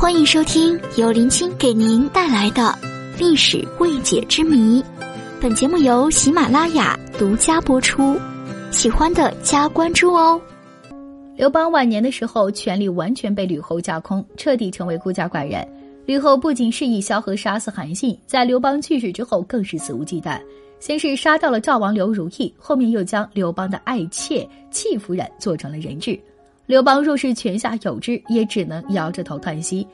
[0.00, 2.74] 欢迎收听由林青给您带来的
[3.18, 4.82] 历史未解之谜。
[5.42, 8.18] 本节目由喜马拉雅独家播出，
[8.70, 10.40] 喜欢的加关注哦。
[11.36, 15.68] 刘邦晚年的时候，权力完全被吕后架空，彻底成为孤家寡人。
[16.06, 20.40] 吕后不仅是以萧何杀死韩信，在刘邦去世之后，更是肆无忌惮。
[20.78, 26.18] 先是杀掉了赵王刘如意，后面又将刘邦的爱妾戚夫人做成了人质。
[26.70, 29.84] 刘邦若是泉下有知，也只能摇着头叹息。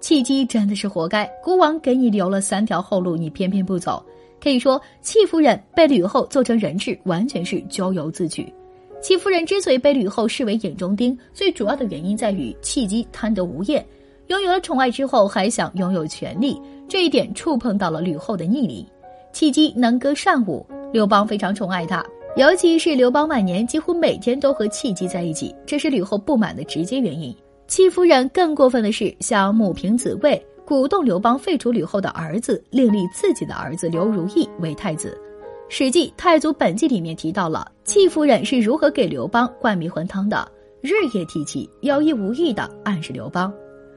[0.00, 4.04] 契机真的是活该，孤王给你留了三条后路，你偏偏不走。
[4.42, 8.52] 可以说，戚夫人被吕后做成人质，完全是咎由自取。
[9.00, 13.86] 戚夫人之所以被吕后视为眼中钉，最主要的原因在于契机贪得无厌，
[14.26, 18.84] 拥有了宠爱之后还想拥有权力，这一点触碰到了吕后的逆鳞。
[19.32, 22.04] 契机能歌善舞，刘邦非常宠爱他。
[22.36, 27.32] 尤其是刘邦晚年，几乎每天都和契机在一起，这是吕后不满的直接原因。
[27.68, 35.16] 戚夫人更过分的是，想母凭子贵，鼓动刘邦废除吕后的儿子，另立自己的儿子刘如意为太子。
[35.68, 40.50] 《史记·太祖本纪》里面提到了戚夫人是如何给刘邦灌迷魂汤的，
[40.80, 43.52] 日夜提起，有意无意的暗示刘邦。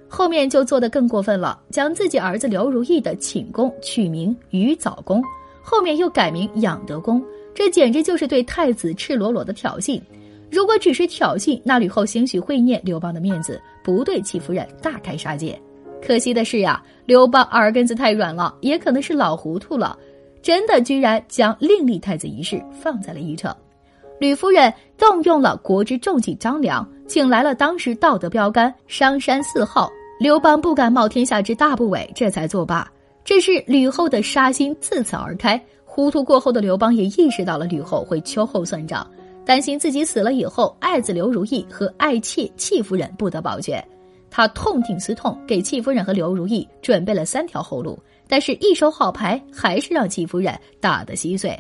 [0.08, 5.24] 后面就做得更过分了，将自己儿子刘如意的寝宫取名于藻宫，
[5.64, 7.20] 后面又改名养德宫。
[7.58, 10.00] 这简直就是对太子赤裸裸的挑衅。
[10.52, 15.60] 如果只是挑衅，那吕后兴许会念刘邦的面子，不对戚夫人大开杀戒。
[16.00, 19.98] 可惜的是呀，刘邦耳根子太软了，也可能是老糊涂了，
[20.40, 23.52] 真的居然将另立太子一事放在了一程。
[24.20, 29.90] 吕夫人动用了国之重器张良，请来了当时道德标杆商山四号。
[30.20, 32.88] 刘邦不敢冒天下之大不韪，这才作罢。
[33.26, 35.60] 这是吕后的杀心自此而开。
[35.98, 39.10] 糊涂过后的刘邦也意识到了吕后会秋后算账，
[39.44, 43.84] 担心自己死了以后，爱子刘如意和爱妾戚夫人不得保全。
[44.30, 51.60] 他痛定思痛，给戚夫人和刘如意准备了三条后路，但是一手好牌还是让戚夫人打得稀碎。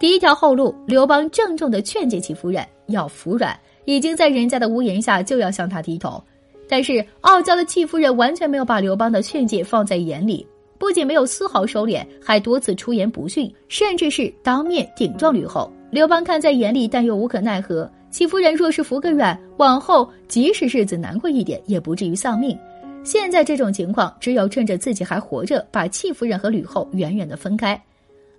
[0.00, 6.20] 第一条后路，刘邦郑重地劝诫戚夫人要服软，已经在人家的屋檐下就要向他低头，
[6.68, 10.44] 但是傲娇的戚夫人完全没有把刘邦的劝诫放在眼里。
[10.78, 15.70] 不仅没有丝毫收敛，还多次出言不逊，甚至是当面顶撞吕后。
[15.90, 17.90] 刘邦看在眼里，但又无可奈何。
[18.10, 22.56] 戚夫人若是服个软，往后即使日子难过一点，也不至于丧命。
[23.04, 27.80] 现在这种情况，只有趁着自己还活着，把戚夫人和吕后远远的分开。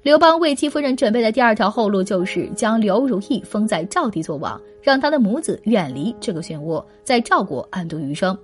[0.02, 8.38] 刘邦为戚夫人准备的第二条后路，就是将刘如意封在赵地做王，让他的母子远离这个漩涡，在赵国安度余生。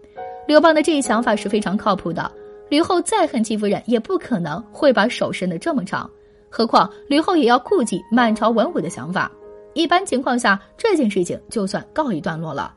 [0.48, 2.30] 刘邦的这一想法是非常靠谱的。
[2.70, 6.10] 吕后再恨戚夫人，也不可能会把手伸得这么长。
[6.50, 9.32] 何况吕后也要顾及满朝文武的想法。
[9.74, 12.74] 一般情况下，这件事情就算告一段落了。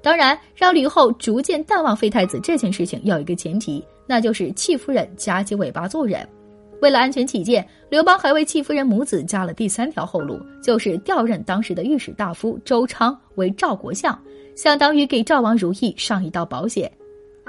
[0.00, 6.26] 当然，让吕后逐渐淡忘废太子这件事情，有一个前提，那就是戚夫人夹起尾巴做人。
[6.80, 14.18] 为了安全起见，刘邦还为戚夫人母子加了第三条后路，就是调任当时的御史大夫周昌为赵国相，
[14.54, 16.90] 相当于给赵王如意上一道保险。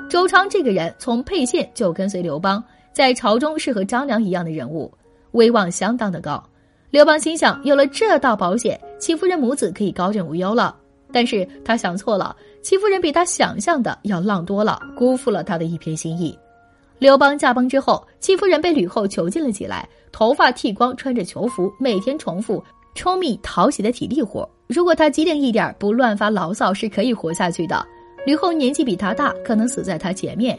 [0.10, 2.62] 周昌这个人从沛县就跟随刘邦，
[2.92, 4.92] 在朝中是和张良一样的人物，
[5.34, 6.44] 威望相当的高。
[6.90, 10.76] 刘邦心想，有了这道保险，戚夫人母子可以高枕无忧了。
[11.12, 16.38] 但是他想错了，戚夫人比他想象的要浪多了，辜负了他的一片心意。
[16.98, 22.64] 刘邦驾崩之后，戚夫人被吕后囚禁了起来，头发剃光，穿着囚服，每天重复
[22.96, 24.50] 冲蜜讨喜的体力活。
[24.68, 27.86] 如果他机灵一点，不乱发牢骚，是可以活下去的。
[28.30, 30.56] 吕后年纪比他大，可能死在他前面。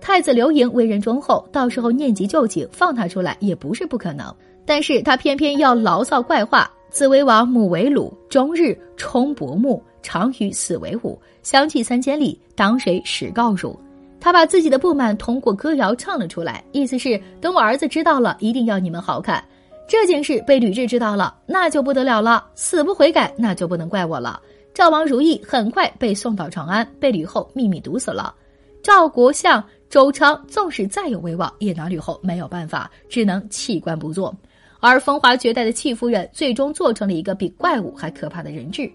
[0.00, 4.34] 太子刘盈为人忠厚，到时候念及旧情，放他出来也不是不可能。
[4.64, 11.20] 但是他偏偏要牢骚怪话：“子为王，母为鲁，终日冲薄暮，常与死为伍。
[11.42, 13.78] 相距三千里，当谁始告汝？”
[14.18, 19.44] 他把自己的不满通过歌谣唱了出来，意思是等我儿子知道了，一定要你们好看。
[19.86, 24.40] 这件事被吕雉知道了，那就不得了了，死不悔改，那就不能怪我了。
[24.72, 28.34] 赵王如意很快被送到长安，被吕后秘密毒死了。
[28.82, 34.34] 赵国相周昌纵使再有威望，也拿吕后没有办法，只能弃官不做。
[34.78, 38.90] 而风华绝代的戚夫人，最终做成了一个比怪物还可怕的人质。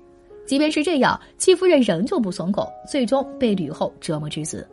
[0.46, 4.68] 即便是这样，戚夫人仍旧不松口，最终被吕后折磨致死。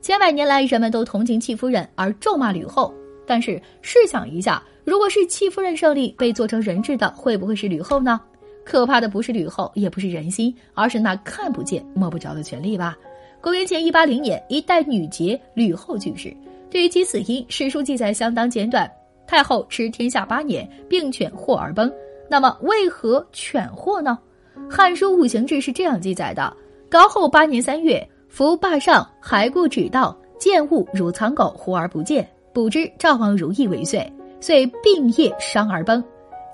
[0.00, 2.92] 千百年来，人们都同情戚夫人，而咒骂吕后。
[3.26, 8.20] 但是试想一下，如果是戚夫人胜利，被做成人质的会不会是吕后呢？
[8.64, 12.96] 可怕的不是吕后，也不是人心，而是那看不见摸不着的权力吧。
[13.40, 16.34] 公元前一八零年，一代女杰吕后去世。
[16.70, 18.90] 对于其死因，史书记载相当简短：
[19.26, 21.92] 太后持天下八年，病犬祸而崩。
[22.30, 24.18] 那么，为何犬祸呢？
[24.72, 26.56] 《汉书五行志》是这样记载的：
[26.88, 34.10] 高后八年三月，伏霸上，骸故指道，见物如苍狗，忽而不见，不知赵王如意为岁，
[34.40, 36.02] 遂病夜伤而崩。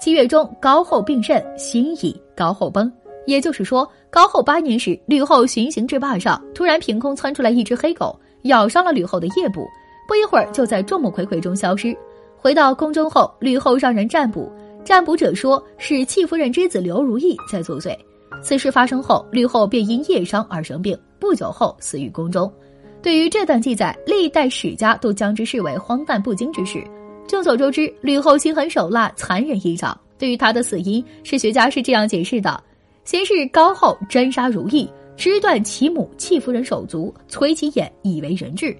[0.00, 2.90] 七月中，高后病甚，心已，高后崩。
[3.26, 9.66] 也就是说，高后八年时，吕后巡行至坝上，突然凭空窜出来一只黑狗，咬伤了吕后的腋部，
[10.06, 11.94] 不一会儿就在众目睽睽中消失。
[12.36, 14.50] 回到宫中后，吕后让人占卜，
[14.84, 17.94] 占卜者说是戚夫人之子刘如意在作祟。
[18.42, 22.50] 此事发生后，吕后便因夜伤而生病，不久后死于宫中。
[23.02, 26.82] 对于这段记载，历代史家都将之视为荒诞不经之事。
[27.28, 29.96] 众所周知，吕后心狠手辣、残忍异常。
[30.18, 32.60] 对于她的死因，史学家是这样解释的：
[33.04, 38.74] 先是高后针杀如意，肢断其母戚夫人手足，摧其眼，以为人质。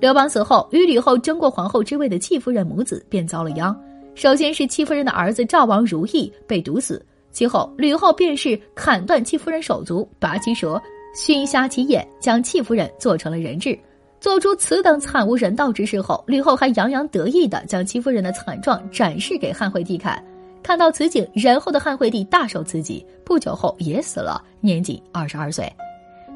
[0.00, 3.74] 刘邦死后，与吕后争过皇后之位的戚夫人母子便遭了殃。
[4.14, 10.80] 首先是戚夫人的儿子赵王如意被毒死，其后吕后便是砍断戚夫人手足，拔其舌。
[11.14, 13.76] 熏瞎其眼，将戚夫人做成了人质。
[14.20, 20.22] 做出此等惨无人道之事后，吕后还洋洋得意地将戚夫人的惨状展示给汉惠帝看。
[20.62, 25.72] 看到此景，仁厚的汉惠帝大受刺激，不久后也死了，年仅二十二岁。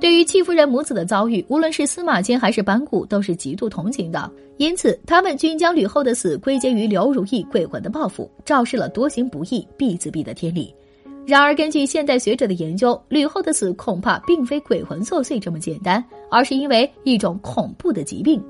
[0.01, 10.75] 对于戚夫人母子的遭遇，无论是司马迁还是班固都是极度同情的，因此他们均将吕后的死归结于刘如意鬼魂的报复，昭示了多行不义必自毙的天理。
[11.25, 18.43] 然而，根据现代学者的研究，吕后的死恐怕并非鬼魂作祟这么简单，而是因为一种恐怖的疾病。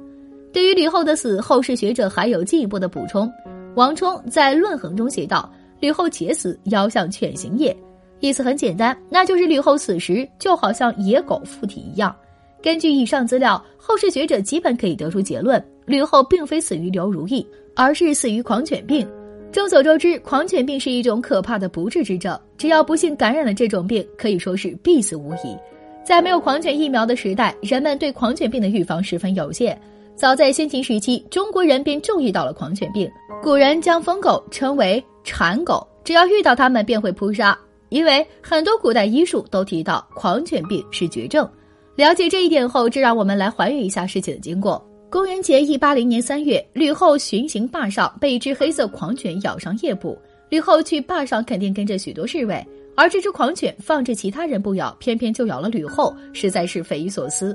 [0.53, 3.31] 对于吕后的死，后世学者还有进一步的补充。
[3.75, 7.77] 王充在《论衡》中写道：“吕后且死，腰像犬形也。”
[8.21, 12.15] 意思很简单，那就是吕后死时就好像野狗附体一样。
[12.63, 19.07] 根据以上资料，后世学者基本可以得出结论：吕后并非死于刘如意，而是死于狂犬病。
[19.53, 25.55] 众所周知，狂犬病是一种可怕的不治之症，只要不幸感染了这种病，可以说是必死无疑。
[26.03, 29.79] 在没有狂犬疫苗的时代，人们对狂犬病的预防十分有限。
[30.17, 33.11] 早在先秦时期，中国人便注意到了狂犬病。
[33.43, 37.57] 古人将疯狗称为“馋狗”，只要遇到它们便会扑杀。
[37.91, 41.47] 因为很多古代医术都提到狂犬病是绝症。
[41.95, 44.83] 了解这一点后，这让我们来还原一下事情的经过。
[45.13, 50.19] 公元前一八零年三月，吕后巡行坝上，被一只黑色狂犬咬伤腋部。
[50.49, 52.67] 吕后去坝上肯定跟着许多侍卫，
[52.97, 57.55] 而这只狂犬放置其他人不咬，偏偏就咬了吕后，实在是匪夷所思。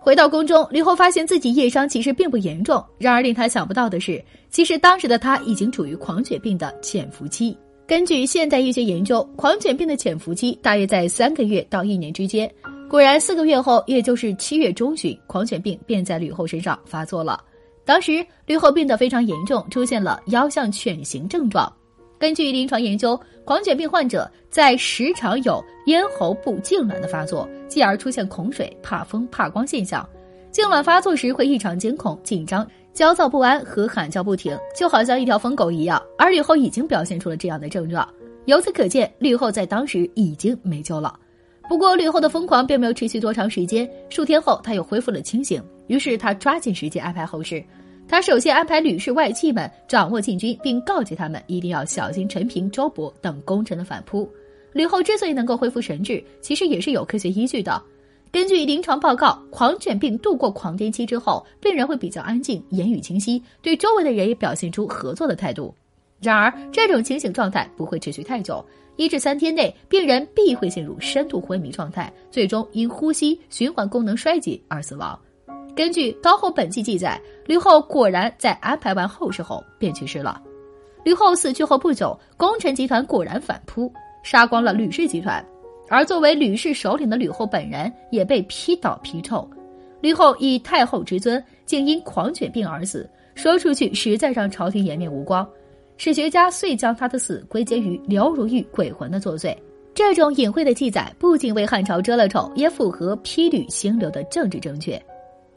[0.00, 2.84] 回到宫中，吕后发现自己腋伤其实并不严重。
[2.98, 4.20] 然而令她想不到的是，
[4.50, 7.56] 其实当时的她已经处于狂犬病的潜伏期。
[7.86, 12.52] 根据现代医学研究，狂犬病的潜伏期大约在三个月到一年之间。
[12.88, 17.42] 果然，四个月后，也就是七月中旬，狂犬病便在吕后身上发作了。
[17.84, 21.70] 当时，吕后病得非常严重，出现了腰像犬形症状。
[22.16, 30.08] 根据临床研究，狂犬病患者在时常有咽喉部痉挛的发作，继而出现恐水、怕风、怕光现象。
[30.52, 36.00] 痉挛发作时会异常惊恐、紧张、焦躁不安和喊叫不停，就好像一条疯狗一样。
[36.16, 38.08] 而吕后已经表现出了这样的症状，
[38.44, 41.18] 由此可见，吕后在当时已经没救了。
[41.68, 43.88] 不过，吕后的疯狂并没有持续多长时间。
[44.08, 45.62] 数天后，她又恢复了清醒。
[45.88, 47.62] 于是，她抓紧时间安排后事。
[48.08, 54.30] 她首先安排吕氏外戚们掌握禁军，并告诫他们一定要小心陈平、周勃等功臣的反扑。
[54.72, 57.82] 吕后之所以能够恢复神智，其实也是有科学依据的。
[58.30, 65.74] 根据临床报告，狂犬病度过狂癫期之后，病人会比较安静，言语清晰，对周围的人也表现出合作的态度。
[66.20, 68.64] 然而，这种清醒状态不会持续太久。
[68.96, 75.18] 一至三天内，病人必会陷入深度昏迷状态，最终因呼吸循环功能衰竭而死亡。
[75.74, 80.40] 根据《高后本纪》记载，吕后果然在安排完后事后便去世了。
[81.04, 85.44] 吕后死去后不久，功臣集团果然反扑，杀光了吕氏集团，
[85.88, 89.48] 而作为吕氏首领的吕后本人也被批倒批臭。
[90.00, 95.46] 吕后以太后之尊，竟因狂犬病而死，说出去实在让朝廷颜面无光。
[95.96, 99.56] 史学家遂将他的死归结于刘如玉鬼魂的作祟。
[99.94, 105.02] 这种隐晦的记载不仅为汉朝遮了丑，也符合批吕行刘的政治正确。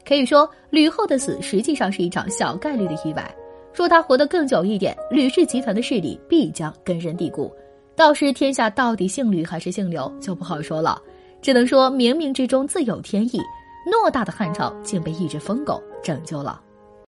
[0.02, 3.34] 可以说，吕后的死实际上是一场小概率的意外。
[3.74, 7.54] 若她活得更久一点，吕氏集团的势力必将根深蒂固。
[7.94, 11.00] 到时天下到底姓吕还是姓刘就不好说了。
[11.42, 13.40] 只能说冥冥之中自有天意，
[13.86, 16.60] 偌大的汉朝竟被一只疯狗拯救了。